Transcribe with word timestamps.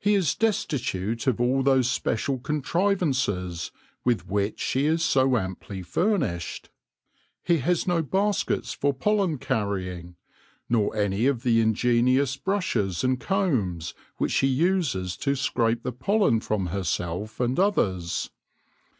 He 0.00 0.14
is 0.14 0.34
destitute 0.34 1.28
of 1.28 1.40
all 1.40 1.62
those 1.62 1.88
special 1.88 2.40
contrivances 2.40 3.70
with 4.04 4.26
which 4.26 4.58
she 4.58 4.86
is 4.86 5.04
so 5.04 5.36
amply 5.36 5.82
furnished. 5.82 6.68
He 7.44 7.58
has 7.58 7.86
no 7.86 8.02
baskets 8.02 8.72
for 8.72 8.92
pollen 8.92 9.38
carrying, 9.38 10.16
nor 10.68 10.96
any 10.96 11.26
of 11.26 11.44
the 11.44 11.60
ingenious 11.60 12.36
brushes 12.36 13.04
and 13.04 13.20
combs 13.20 13.94
which 14.16 14.32
she 14.32 14.48
uses 14.48 15.16
to 15.18 15.36
scrape 15.36 15.84
the 15.84 15.92
pollen 15.92 16.40
from 16.40 16.66
herself 16.66 17.38
and 17.38 17.56
others. 17.60 18.32